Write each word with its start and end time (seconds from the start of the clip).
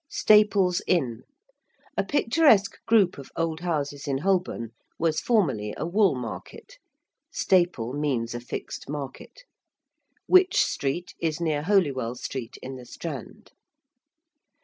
~Staples 0.09 0.81
Inn~: 0.87 1.21
a 1.95 2.03
picturesque 2.03 2.83
group 2.87 3.19
of 3.19 3.29
old 3.35 3.59
houses 3.59 4.07
in 4.07 4.17
Holborn 4.17 4.71
was 4.97 5.21
formerly 5.21 5.75
a 5.77 5.85
wool 5.85 6.15
market 6.15 6.79
(staple 7.31 7.93
means 7.93 8.33
a 8.33 8.39
fixed 8.39 8.89
market). 8.89 9.43
~Wych 10.27 10.55
Street~ 10.57 11.13
is 11.19 11.39
near 11.39 11.61
Holywell 11.61 12.15
Street 12.15 12.57
in 12.63 12.77
the 12.77 12.85
Strand. 12.87 13.51